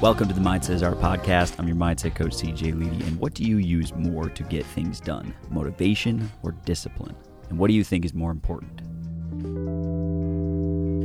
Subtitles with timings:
[0.00, 1.56] Welcome to the Mindset Art podcast.
[1.58, 3.04] I'm your mindset coach, CJ Ledy.
[3.04, 7.16] And what do you use more to get things done, motivation or discipline?
[7.48, 8.80] And what do you think is more important?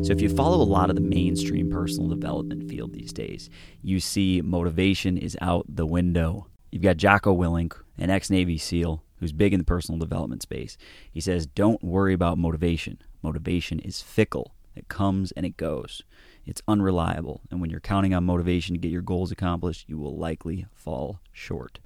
[0.06, 3.50] So, if you follow a lot of the mainstream personal development field these days,
[3.82, 6.46] you see motivation is out the window.
[6.72, 10.78] You've got Jocko Willink, an ex Navy SEAL who's big in the personal development space.
[11.12, 13.00] He says, Don't worry about motivation.
[13.24, 16.04] Motivation is fickle, it comes and it goes.
[16.46, 20.18] It's unreliable, and when you're counting on motivation to get your goals accomplished, you will
[20.18, 21.80] likely fall short.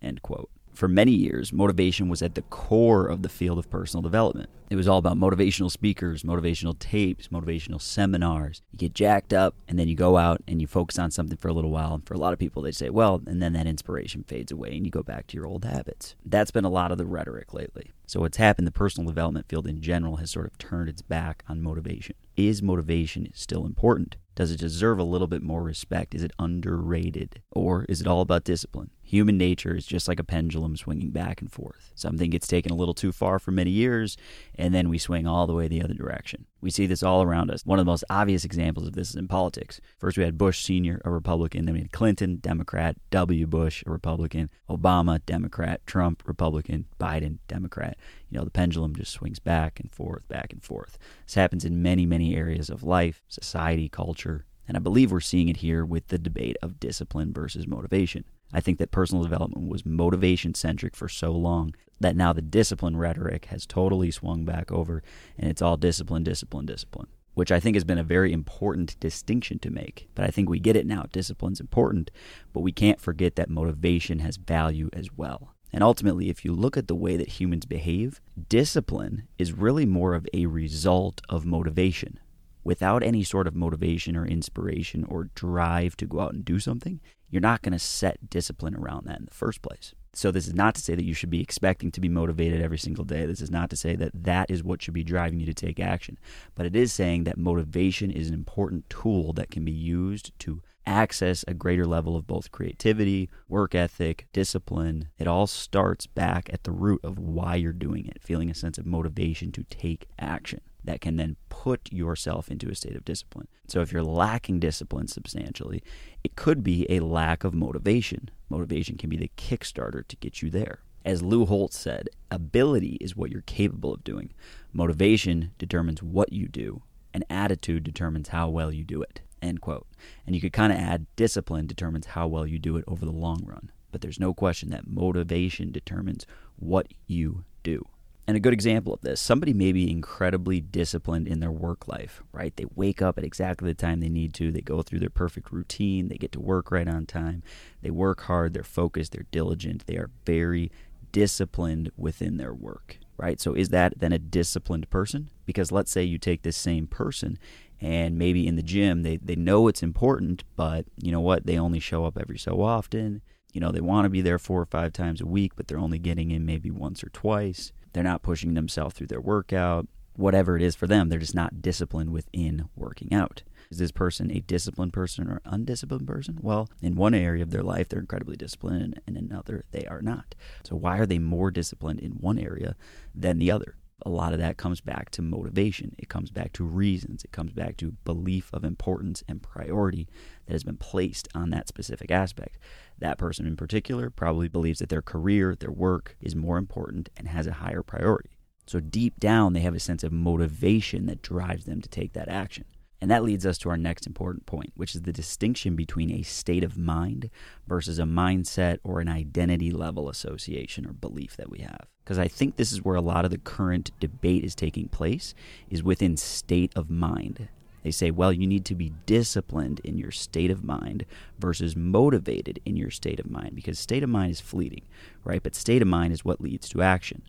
[0.00, 0.50] End quote.
[0.74, 4.50] For many years, motivation was at the core of the field of personal development.
[4.70, 8.60] It was all about motivational speakers, motivational tapes, motivational seminars.
[8.72, 11.46] You get jacked up, and then you go out and you focus on something for
[11.46, 11.94] a little while.
[11.94, 14.76] And for a lot of people, they say, well, and then that inspiration fades away
[14.76, 16.16] and you go back to your old habits.
[16.24, 17.92] That's been a lot of the rhetoric lately.
[18.06, 21.42] So, what's happened, the personal development field in general has sort of turned its back
[21.48, 22.16] on motivation.
[22.36, 24.16] Is motivation still important?
[24.34, 26.14] Does it deserve a little bit more respect?
[26.14, 27.40] Is it underrated?
[27.52, 28.90] Or is it all about discipline?
[29.00, 31.92] Human nature is just like a pendulum swinging back and forth.
[31.94, 34.16] Something gets taken a little too far for many years,
[34.56, 36.46] and then we swing all the way the other direction.
[36.60, 37.64] We see this all around us.
[37.64, 39.80] One of the most obvious examples of this is in politics.
[39.98, 43.46] First, we had Bush Sr., a Republican, then we had Clinton, Democrat, W.
[43.46, 47.93] Bush, a Republican, Obama, Democrat, Trump, Republican, Biden, Democrat.
[48.30, 50.98] You know, the pendulum just swings back and forth, back and forth.
[51.26, 55.48] This happens in many, many areas of life, society, culture, and I believe we're seeing
[55.48, 58.24] it here with the debate of discipline versus motivation.
[58.52, 62.96] I think that personal development was motivation centric for so long that now the discipline
[62.96, 65.02] rhetoric has totally swung back over
[65.36, 69.58] and it's all discipline, discipline, discipline, which I think has been a very important distinction
[69.60, 70.08] to make.
[70.14, 71.04] But I think we get it now.
[71.12, 72.10] Discipline's important,
[72.52, 75.53] but we can't forget that motivation has value as well.
[75.74, 80.14] And ultimately, if you look at the way that humans behave, discipline is really more
[80.14, 82.20] of a result of motivation
[82.62, 87.00] without any sort of motivation or inspiration or drive to go out and do something,
[87.28, 89.96] you're not going to set discipline around that in the first place.
[90.12, 92.78] So, this is not to say that you should be expecting to be motivated every
[92.78, 93.26] single day.
[93.26, 95.80] This is not to say that that is what should be driving you to take
[95.80, 96.20] action.
[96.54, 100.62] But it is saying that motivation is an important tool that can be used to
[100.86, 105.08] access a greater level of both creativity, work ethic, discipline.
[105.18, 108.78] It all starts back at the root of why you're doing it, feeling a sense
[108.78, 113.48] of motivation to take action that can then put yourself into a state of discipline.
[113.68, 115.82] So if you're lacking discipline substantially,
[116.22, 118.30] it could be a lack of motivation.
[118.50, 120.80] Motivation can be the kickstarter to get you there.
[121.04, 124.32] As Lou Holtz said, ability is what you're capable of doing.
[124.72, 129.20] Motivation determines what you do, and attitude determines how well you do it.
[129.44, 129.86] End quote.
[130.26, 133.12] And you could kind of add discipline determines how well you do it over the
[133.12, 133.70] long run.
[133.92, 136.26] But there's no question that motivation determines
[136.56, 137.86] what you do.
[138.26, 142.22] And a good example of this, somebody may be incredibly disciplined in their work life,
[142.32, 142.56] right?
[142.56, 144.50] They wake up at exactly the time they need to.
[144.50, 146.08] They go through their perfect routine.
[146.08, 147.42] They get to work right on time.
[147.82, 148.54] They work hard.
[148.54, 149.12] They're focused.
[149.12, 149.86] They're diligent.
[149.86, 150.72] They are very
[151.12, 153.38] disciplined within their work, right?
[153.40, 155.28] So is that then a disciplined person?
[155.44, 157.38] Because let's say you take this same person
[157.80, 161.46] and maybe in the gym they, they know it's important, but you know what?
[161.46, 163.22] They only show up every so often.
[163.52, 165.78] You know, they want to be there four or five times a week, but they're
[165.78, 169.86] only getting in maybe once or twice they're not pushing themselves through their workout.
[170.16, 173.42] Whatever it is for them, they're just not disciplined within working out.
[173.70, 176.38] Is this person a disciplined person or undisciplined person?
[176.42, 180.02] Well, in one area of their life, they're incredibly disciplined, and in another, they are
[180.02, 180.34] not.
[180.62, 182.76] So, why are they more disciplined in one area
[183.14, 183.76] than the other?
[184.04, 185.94] A lot of that comes back to motivation.
[185.98, 187.24] It comes back to reasons.
[187.24, 190.08] It comes back to belief of importance and priority
[190.46, 192.58] that has been placed on that specific aspect.
[192.98, 197.28] That person in particular probably believes that their career, their work is more important and
[197.28, 198.30] has a higher priority.
[198.66, 202.28] So deep down, they have a sense of motivation that drives them to take that
[202.28, 202.64] action.
[203.04, 206.22] And that leads us to our next important point, which is the distinction between a
[206.22, 207.28] state of mind
[207.66, 211.86] versus a mindset or an identity level association or belief that we have.
[212.02, 215.34] Because I think this is where a lot of the current debate is taking place,
[215.68, 217.48] is within state of mind.
[217.82, 221.04] They say, well, you need to be disciplined in your state of mind
[221.38, 224.86] versus motivated in your state of mind because state of mind is fleeting,
[225.24, 225.42] right?
[225.42, 227.20] But state of mind is what leads to action.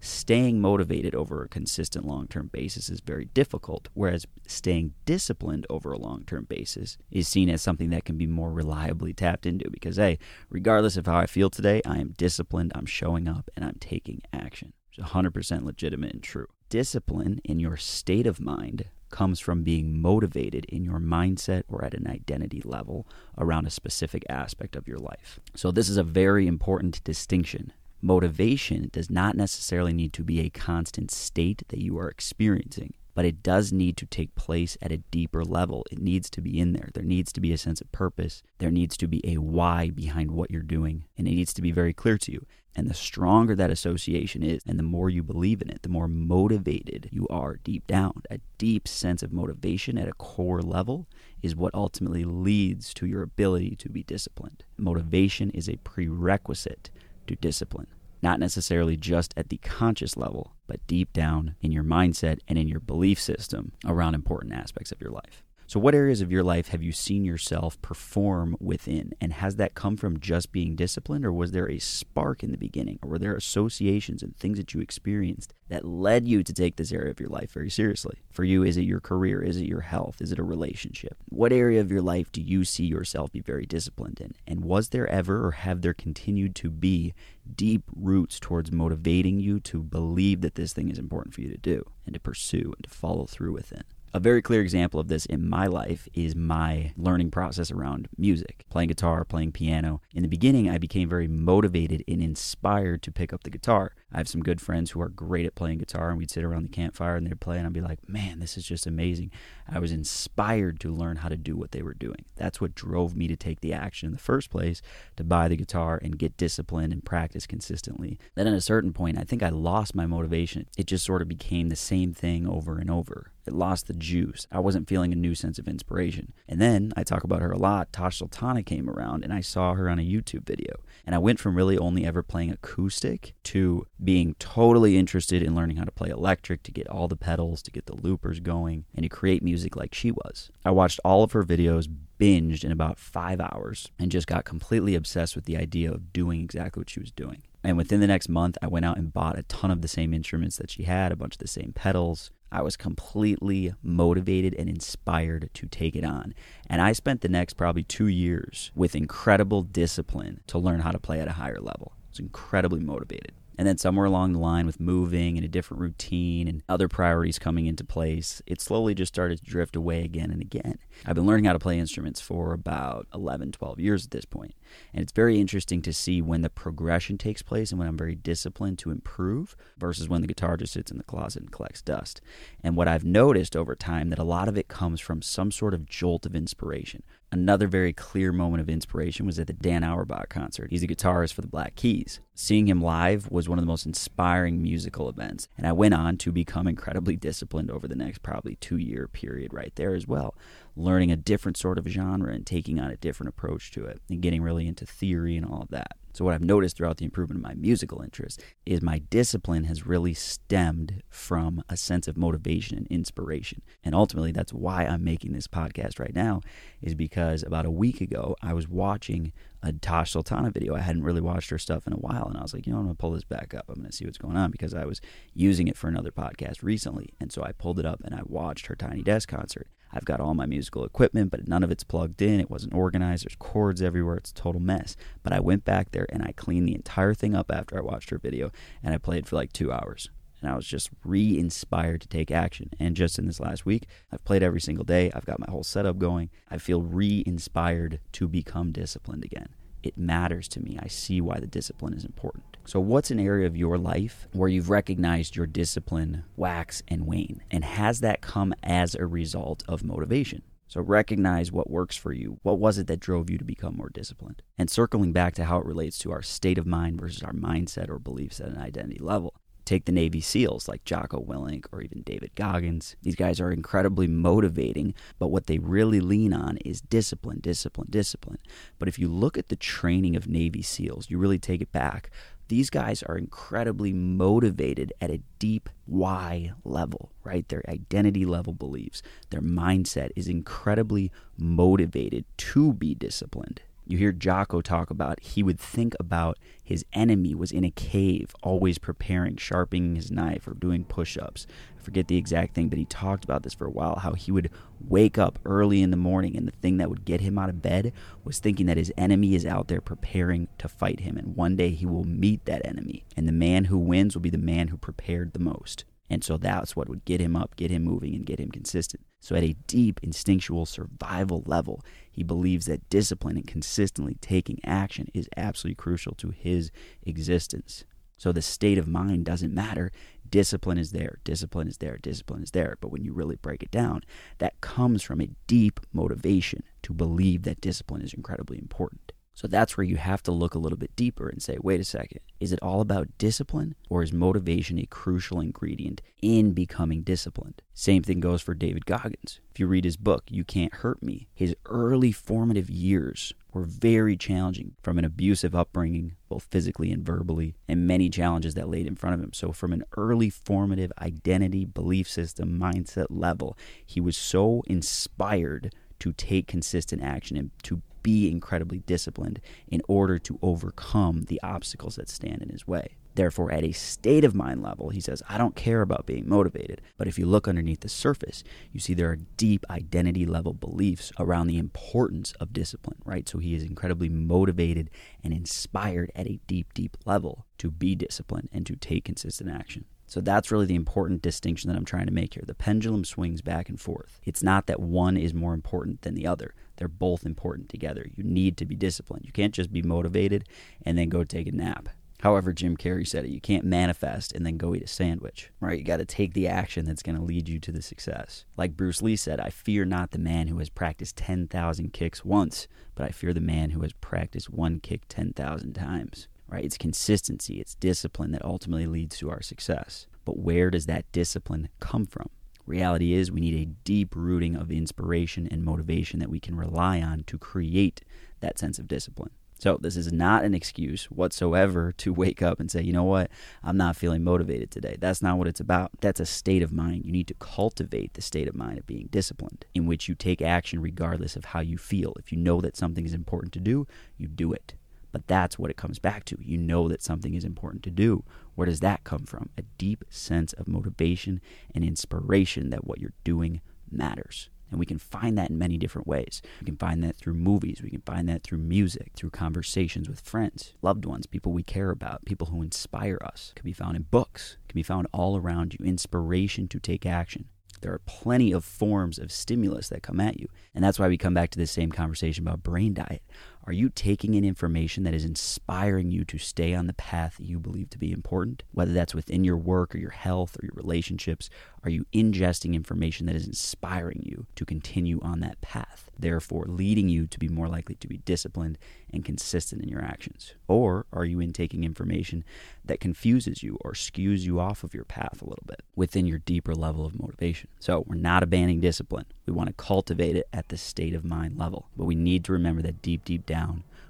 [0.00, 5.92] Staying motivated over a consistent long term basis is very difficult, whereas staying disciplined over
[5.92, 9.70] a long term basis is seen as something that can be more reliably tapped into
[9.70, 10.18] because, hey,
[10.50, 14.22] regardless of how I feel today, I am disciplined, I'm showing up, and I'm taking
[14.32, 14.72] action.
[14.92, 16.46] It's 100% legitimate and true.
[16.68, 21.94] Discipline in your state of mind comes from being motivated in your mindset or at
[21.94, 23.06] an identity level
[23.36, 25.40] around a specific aspect of your life.
[25.54, 27.72] So, this is a very important distinction.
[28.00, 33.24] Motivation does not necessarily need to be a constant state that you are experiencing, but
[33.24, 35.84] it does need to take place at a deeper level.
[35.90, 36.90] It needs to be in there.
[36.94, 38.44] There needs to be a sense of purpose.
[38.58, 41.72] There needs to be a why behind what you're doing, and it needs to be
[41.72, 42.46] very clear to you.
[42.76, 46.06] And the stronger that association is, and the more you believe in it, the more
[46.06, 48.22] motivated you are deep down.
[48.30, 51.08] A deep sense of motivation at a core level
[51.42, 54.62] is what ultimately leads to your ability to be disciplined.
[54.76, 56.90] Motivation is a prerequisite
[57.28, 57.86] to discipline
[58.22, 62.68] not necessarily just at the conscious level, but deep down in your mindset and in
[62.68, 65.44] your belief system around important aspects of your life.
[65.68, 69.12] So, what areas of your life have you seen yourself perform within?
[69.20, 72.56] And has that come from just being disciplined, or was there a spark in the
[72.56, 72.98] beginning?
[73.02, 76.90] Or were there associations and things that you experienced that led you to take this
[76.90, 78.16] area of your life very seriously?
[78.30, 79.42] For you, is it your career?
[79.42, 80.22] Is it your health?
[80.22, 81.18] Is it a relationship?
[81.28, 84.32] What area of your life do you see yourself be very disciplined in?
[84.46, 87.12] And was there ever, or have there continued to be,
[87.54, 91.58] deep roots towards motivating you to believe that this thing is important for you to
[91.58, 93.84] do and to pursue and to follow through within?
[94.14, 98.64] A very clear example of this in my life is my learning process around music,
[98.70, 100.00] playing guitar, playing piano.
[100.14, 103.92] In the beginning, I became very motivated and inspired to pick up the guitar.
[104.12, 106.62] I have some good friends who are great at playing guitar, and we'd sit around
[106.62, 109.30] the campfire and they'd play, and I'd be like, man, this is just amazing.
[109.68, 112.24] I was inspired to learn how to do what they were doing.
[112.36, 114.80] That's what drove me to take the action in the first place
[115.16, 118.18] to buy the guitar and get disciplined and practice consistently.
[118.34, 120.66] Then at a certain point, I think I lost my motivation.
[120.78, 123.32] It just sort of became the same thing over and over.
[123.48, 124.46] It lost the juice.
[124.52, 126.34] I wasn't feeling a new sense of inspiration.
[126.46, 127.92] And then I talk about her a lot.
[127.94, 130.74] Tash Sultana came around and I saw her on a YouTube video.
[131.06, 135.76] And I went from really only ever playing acoustic to being totally interested in learning
[135.76, 139.02] how to play electric, to get all the pedals, to get the loopers going, and
[139.02, 140.50] to create music like she was.
[140.64, 144.94] I watched all of her videos, binged in about five hours, and just got completely
[144.94, 147.42] obsessed with the idea of doing exactly what she was doing.
[147.62, 150.14] And within the next month, I went out and bought a ton of the same
[150.14, 154.68] instruments that she had, a bunch of the same pedals, I was completely motivated and
[154.68, 156.34] inspired to take it on.
[156.68, 160.98] And I spent the next probably two years with incredible discipline to learn how to
[160.98, 161.92] play at a higher level.
[161.94, 163.32] I was incredibly motivated.
[163.58, 167.40] And then somewhere along the line, with moving and a different routine and other priorities
[167.40, 170.78] coming into place, it slowly just started to drift away again and again.
[171.04, 174.54] I've been learning how to play instruments for about 11, 12 years at this point.
[174.94, 178.14] And it's very interesting to see when the progression takes place and when I'm very
[178.14, 182.20] disciplined to improve versus when the guitar just sits in the closet and collects dust.
[182.62, 185.74] And what I've noticed over time that a lot of it comes from some sort
[185.74, 187.02] of jolt of inspiration.
[187.32, 190.70] Another very clear moment of inspiration was at the Dan Auerbach concert.
[190.70, 192.20] He's a guitarist for the Black Keys.
[192.40, 196.16] Seeing him live was one of the most inspiring musical events, and I went on
[196.18, 200.36] to become incredibly disciplined over the next probably two year period right there as well
[200.78, 204.22] learning a different sort of genre and taking on a different approach to it and
[204.22, 205.96] getting really into theory and all of that.
[206.14, 209.86] So, what I've noticed throughout the improvement of my musical interest is my discipline has
[209.86, 213.62] really stemmed from a sense of motivation and inspiration.
[213.84, 216.40] And ultimately, that's why I'm making this podcast right now,
[216.80, 219.32] is because about a week ago, I was watching
[219.62, 220.74] a Tash Sultana video.
[220.74, 222.78] I hadn't really watched her stuff in a while, and I was like, you know,
[222.78, 223.66] I'm gonna pull this back up.
[223.68, 225.00] I'm gonna see what's going on because I was
[225.34, 228.66] using it for another podcast recently, and so I pulled it up and I watched
[228.66, 229.68] her Tiny Desk concert.
[229.92, 232.40] I've got all my musical equipment, but none of it's plugged in.
[232.40, 233.24] It wasn't organized.
[233.24, 234.16] There's cords everywhere.
[234.16, 234.96] It's a total mess.
[235.22, 238.10] But I went back there and I cleaned the entire thing up after I watched
[238.10, 238.50] her video,
[238.82, 240.10] and I played for like two hours.
[240.40, 242.70] And I was just re inspired to take action.
[242.78, 245.10] And just in this last week, I've played every single day.
[245.14, 246.30] I've got my whole setup going.
[246.50, 249.48] I feel re inspired to become disciplined again
[249.82, 250.78] it matters to me.
[250.80, 252.56] I see why the discipline is important.
[252.66, 257.42] So, what's an area of your life where you've recognized your discipline wax and wane?
[257.50, 260.42] And has that come as a result of motivation?
[260.66, 262.38] So, recognize what works for you.
[262.42, 264.42] What was it that drove you to become more disciplined?
[264.58, 267.88] And circling back to how it relates to our state of mind versus our mindset
[267.88, 269.34] or beliefs at an identity level.
[269.68, 272.96] Take the Navy SEALs like Jocko Willink or even David Goggins.
[273.02, 278.38] These guys are incredibly motivating, but what they really lean on is discipline, discipline, discipline.
[278.78, 282.08] But if you look at the training of Navy SEALs, you really take it back.
[282.48, 287.46] These guys are incredibly motivated at a deep why level, right?
[287.46, 293.60] Their identity level beliefs, their mindset is incredibly motivated to be disciplined.
[293.88, 298.34] You hear Jocko talk about he would think about his enemy was in a cave,
[298.42, 301.46] always preparing, sharpening his knife or doing push ups.
[301.78, 304.30] I forget the exact thing, but he talked about this for a while how he
[304.30, 307.48] would wake up early in the morning and the thing that would get him out
[307.48, 311.16] of bed was thinking that his enemy is out there preparing to fight him.
[311.16, 313.06] And one day he will meet that enemy.
[313.16, 315.86] And the man who wins will be the man who prepared the most.
[316.10, 319.04] And so that's what would get him up, get him moving, and get him consistent.
[319.20, 321.84] So, at a deep instinctual survival level,
[322.18, 326.72] he believes that discipline and consistently taking action is absolutely crucial to his
[327.04, 327.84] existence.
[328.16, 329.92] So, the state of mind doesn't matter.
[330.28, 332.76] Discipline is there, discipline is there, discipline is there.
[332.80, 334.02] But when you really break it down,
[334.38, 339.12] that comes from a deep motivation to believe that discipline is incredibly important.
[339.38, 341.84] So that's where you have to look a little bit deeper and say, wait a
[341.84, 347.62] second, is it all about discipline or is motivation a crucial ingredient in becoming disciplined?
[347.72, 349.38] Same thing goes for David Goggins.
[349.52, 354.16] If you read his book, You Can't Hurt Me, his early formative years were very
[354.16, 358.96] challenging from an abusive upbringing, both physically and verbally, and many challenges that laid in
[358.96, 359.32] front of him.
[359.32, 366.12] So, from an early formative identity, belief system, mindset level, he was so inspired to
[366.12, 369.38] take consistent action and to be incredibly disciplined
[369.70, 372.96] in order to overcome the obstacles that stand in his way.
[373.16, 376.80] Therefore, at a state of mind level, he says, I don't care about being motivated.
[376.96, 381.12] But if you look underneath the surface, you see there are deep identity level beliefs
[381.18, 383.28] around the importance of discipline, right?
[383.28, 384.88] So he is incredibly motivated
[385.22, 389.84] and inspired at a deep, deep level to be disciplined and to take consistent action.
[390.08, 392.44] So that's really the important distinction that I'm trying to make here.
[392.46, 394.20] The pendulum swings back and forth.
[394.24, 396.54] It's not that one is more important than the other.
[396.76, 398.06] They're both important together.
[398.16, 399.26] You need to be disciplined.
[399.26, 400.48] You can't just be motivated
[400.82, 401.90] and then go take a nap.
[402.22, 405.78] However, Jim Carrey said it, you can't manifest and then go eat a sandwich, right?
[405.78, 408.46] You got to take the action that's going to lead you to the success.
[408.56, 412.66] Like Bruce Lee said, I fear not the man who has practiced 10,000 kicks once,
[412.94, 416.64] but I fear the man who has practiced one kick 10,000 times right?
[416.64, 420.06] It's consistency, it's discipline that ultimately leads to our success.
[420.24, 422.28] But where does that discipline come from?
[422.66, 427.00] Reality is, we need a deep rooting of inspiration and motivation that we can rely
[427.00, 428.02] on to create
[428.40, 429.30] that sense of discipline.
[429.58, 433.30] So, this is not an excuse whatsoever to wake up and say, you know what,
[433.64, 434.96] I'm not feeling motivated today.
[435.00, 435.90] That's not what it's about.
[436.00, 437.06] That's a state of mind.
[437.06, 440.42] You need to cultivate the state of mind of being disciplined, in which you take
[440.42, 442.14] action regardless of how you feel.
[442.18, 443.86] If you know that something is important to do,
[444.16, 444.74] you do it.
[445.12, 446.38] But that's what it comes back to.
[446.40, 448.24] You know that something is important to do.
[448.54, 449.50] Where does that come from?
[449.56, 451.40] A deep sense of motivation
[451.74, 453.60] and inspiration that what you're doing
[453.90, 454.50] matters.
[454.70, 456.42] And we can find that in many different ways.
[456.60, 457.80] We can find that through movies.
[457.82, 461.90] We can find that through music, through conversations with friends, loved ones, people we care
[461.90, 463.52] about, people who inspire us.
[463.52, 464.58] It can be found in books.
[464.64, 465.86] It can be found all around you.
[465.86, 467.46] Inspiration to take action.
[467.80, 470.48] There are plenty of forms of stimulus that come at you.
[470.74, 473.22] And that's why we come back to this same conversation about brain diet.
[473.68, 477.58] Are you taking in information that is inspiring you to stay on the path you
[477.58, 478.62] believe to be important?
[478.72, 481.50] Whether that's within your work or your health or your relationships,
[481.84, 487.10] are you ingesting information that is inspiring you to continue on that path, therefore leading
[487.10, 488.78] you to be more likely to be disciplined
[489.12, 490.54] and consistent in your actions?
[490.66, 492.44] Or are you intaking information
[492.86, 496.38] that confuses you or skews you off of your path a little bit within your
[496.38, 497.68] deeper level of motivation?
[497.80, 499.26] So we're not abandoning discipline.
[499.46, 501.88] We want to cultivate it at the state of mind level.
[501.96, 503.57] But we need to remember that deep, deep down,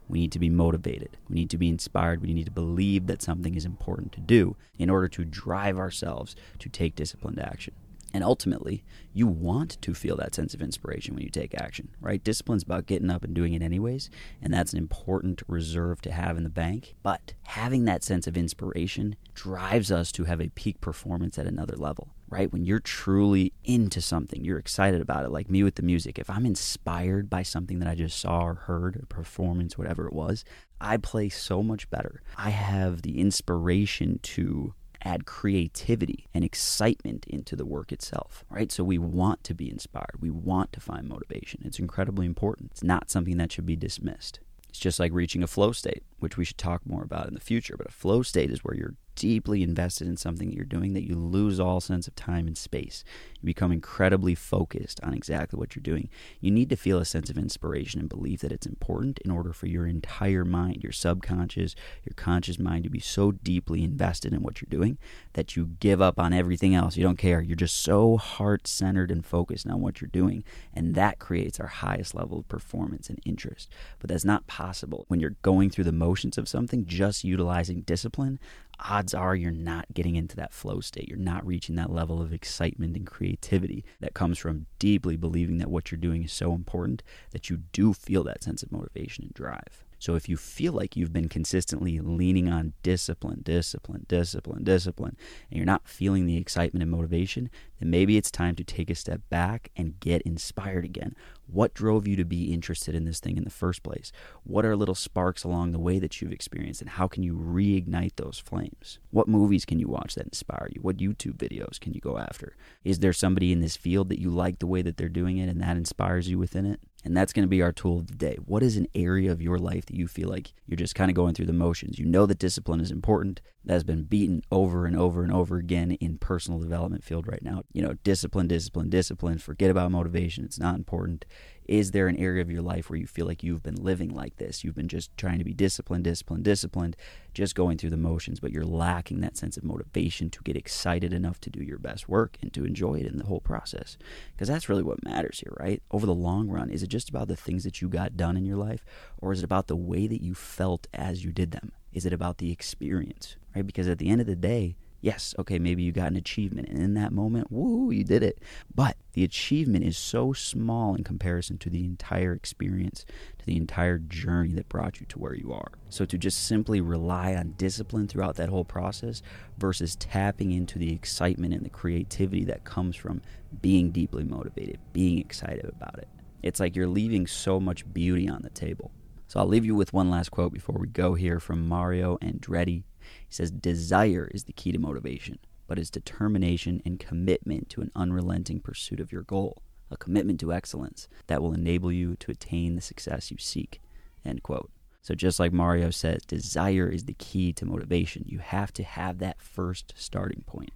[0.09, 1.19] we need to be motivated.
[1.29, 2.23] We need to be inspired.
[2.23, 6.35] We need to believe that something is important to do in order to drive ourselves
[6.59, 7.75] to take disciplined action.
[8.15, 12.25] And ultimately, you want to feel that sense of inspiration when you take action, right?
[12.25, 14.09] Discipline's about getting up and doing it anyways,
[14.41, 16.95] and that's an important reserve to have in the bank.
[17.03, 21.77] But having that sense of inspiration drives us to have a peak performance at another
[21.77, 22.51] level, right?
[22.51, 26.19] When you're truly into something, you're excited about it, like me with the music.
[26.19, 30.15] If I'm inspired by something that I just saw or heard, a performance, whatever it
[30.15, 30.45] was,
[30.81, 32.23] I play so much better.
[32.37, 38.71] I have the inspiration to add creativity and excitement into the work itself, right?
[38.73, 40.17] So we want to be inspired.
[40.21, 41.63] We want to find motivation.
[41.65, 42.73] It's incredibly important.
[42.73, 44.41] It's not something that should be dismissed.
[44.69, 47.41] It's just like reaching a flow state, which we should talk more about in the
[47.41, 47.77] future.
[47.77, 51.07] But a flow state is where you're deeply invested in something that you're doing that
[51.07, 53.03] you lose all sense of time and space.
[53.41, 56.09] You become incredibly focused on exactly what you're doing.
[56.41, 59.53] You need to feel a sense of inspiration and believe that it's important in order
[59.53, 64.43] for your entire mind, your subconscious, your conscious mind to be so deeply invested in
[64.43, 64.99] what you're doing
[65.33, 66.97] that you give up on everything else.
[66.97, 67.41] You don't care.
[67.41, 70.45] You're just so heart centered and focused on what you're doing.
[70.73, 73.69] And that creates our highest level of performance and interest.
[73.99, 78.39] But that's not possible when you're going through the motions of something, just utilizing discipline
[78.81, 81.09] odds are you're not getting into that flow state.
[81.09, 85.71] You're not reaching that level of excitement and creativity that comes from deeply believing that
[85.71, 89.35] what you're doing is so important that you do feel that sense of motivation and
[89.35, 89.85] drive.
[89.99, 95.17] So if you feel like you've been consistently leaning on discipline, discipline, discipline, discipline,
[95.51, 97.51] and you're not feeling the excitement and motivation,
[97.81, 101.15] then maybe it's time to take a step back and get inspired again.
[101.47, 104.13] What drove you to be interested in this thing in the first place?
[104.45, 108.17] What are little sparks along the way that you've experienced, and how can you reignite
[108.17, 108.99] those flames?
[109.11, 110.81] What movies can you watch that inspire you?
[110.83, 112.57] What YouTube videos can you go after?
[112.85, 115.49] Is there somebody in this field that you like the way that they're doing it
[115.49, 116.81] and that inspires you within it?
[117.05, 118.37] And that's going to be our tool of the day.
[118.45, 121.15] What is an area of your life that you feel like you're just kind of
[121.15, 121.99] going through the motions?
[121.99, 123.41] You know that discipline is important.
[123.65, 127.43] That has been beaten over and over and over again in personal development field right
[127.43, 127.63] now.
[127.73, 129.39] You know, discipline, discipline, discipline.
[129.39, 130.45] Forget about motivation.
[130.45, 131.25] It's not important.
[131.69, 134.39] Is there an area of your life where you feel like you've been living like
[134.39, 134.65] this?
[134.65, 136.97] You've been just trying to be disciplined, disciplined, disciplined,
[137.35, 141.13] just going through the motions, but you're lacking that sense of motivation to get excited
[141.13, 143.99] enough to do your best work and to enjoy it in the whole process.
[144.33, 145.83] Because that's really what matters here, right?
[145.91, 148.47] Over the long run, is it just about the things that you got done in
[148.47, 148.83] your life,
[149.19, 151.73] or is it about the way that you felt as you did them?
[151.93, 153.67] Is it about the experience, right?
[153.67, 156.69] Because at the end of the day, yes, okay, maybe you got an achievement.
[156.69, 158.43] And in that moment, woo, you did it.
[158.75, 163.05] But the achievement is so small in comparison to the entire experience,
[163.39, 165.73] to the entire journey that brought you to where you are.
[165.89, 169.23] So to just simply rely on discipline throughout that whole process
[169.59, 173.23] versus tapping into the excitement and the creativity that comes from
[173.63, 176.09] being deeply motivated, being excited about it.
[176.43, 178.93] It's like you're leaving so much beauty on the table.
[179.27, 182.85] So I'll leave you with one last quote before we go here from Mario Andretti.
[183.29, 187.91] He says, Desire is the key to motivation, but it's determination and commitment to an
[187.95, 192.75] unrelenting pursuit of your goal, a commitment to excellence that will enable you to attain
[192.75, 193.81] the success you seek.
[194.25, 194.71] End quote.
[195.03, 198.25] So, just like Mario says, desire is the key to motivation.
[198.27, 200.71] You have to have that first starting point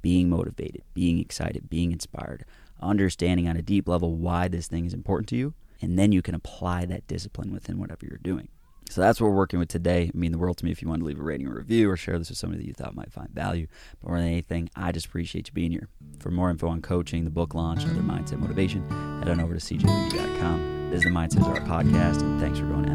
[0.00, 2.44] being motivated, being excited, being inspired,
[2.80, 6.20] understanding on a deep level why this thing is important to you, and then you
[6.20, 8.48] can apply that discipline within whatever you're doing.
[8.90, 10.10] So that's what we're working with today.
[10.12, 11.90] I mean the world to me if you want to leave a rating or review
[11.90, 13.66] or share this with somebody that you thought might find value.
[14.00, 15.88] But more than anything, I just appreciate you being here.
[16.20, 18.88] For more info on coaching, the book launch, and other mindset motivation,
[19.20, 20.90] head on over to cjledy.com.
[20.90, 22.90] This is the Mindset Art podcast, and thanks for going to